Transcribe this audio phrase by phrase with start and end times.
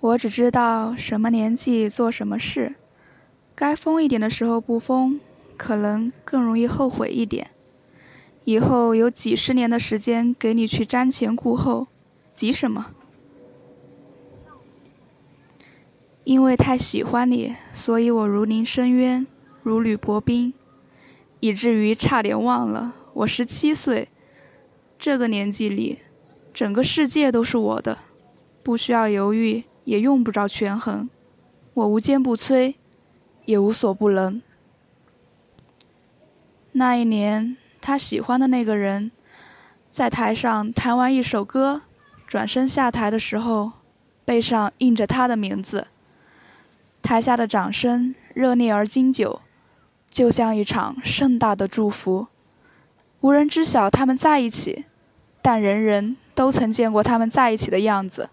[0.00, 2.76] 我只知道什么年纪做什么事，
[3.56, 5.18] 该疯一点的时候不疯，
[5.56, 7.50] 可能更容易后悔一点。
[8.44, 11.88] 以后有几十年的时间给你去瞻前顾后，
[12.32, 12.94] 急什么？
[16.22, 19.26] 因为太喜欢你，所以我如临深渊，
[19.62, 20.54] 如履薄冰，
[21.40, 24.08] 以至于差点忘了我十七岁。
[24.96, 25.98] 这个年纪里，
[26.54, 27.98] 整个世界都是我的，
[28.62, 29.64] 不需要犹豫。
[29.88, 31.08] 也用不着权衡，
[31.72, 32.74] 我无坚不摧，
[33.46, 34.42] 也无所不能。
[36.72, 39.10] 那一年，他喜欢的那个人，
[39.90, 41.80] 在台上弹完一首歌，
[42.26, 43.72] 转身下台的时候，
[44.26, 45.86] 背上印着他的名字。
[47.00, 49.40] 台下的掌声热烈而经久，
[50.10, 52.26] 就像一场盛大的祝福。
[53.22, 54.84] 无人知晓他们在一起，
[55.40, 58.28] 但人人都曾见过他们在一起的样子。